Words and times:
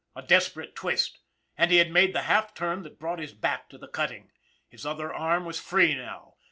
A 0.15 0.23
desperate 0.23 0.73
twist, 0.75 1.19
and 1.55 1.69
he 1.69 1.77
had 1.77 1.91
made 1.91 2.15
the 2.15 2.23
half 2.23 2.55
turn 2.55 2.81
that 2.81 2.97
brought 2.97 3.19
his 3.19 3.35
back 3.35 3.69
to 3.69 3.77
the 3.77 3.87
cutting. 3.87 4.31
His 4.67 4.83
other 4.83 5.13
arm 5.13 5.45
was 5.45 5.59
free 5.59 5.93
now. 5.93 6.37